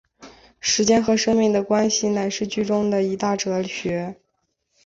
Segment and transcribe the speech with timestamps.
[0.59, 4.19] 时间和生命的关系乃是剧中的一大哲学。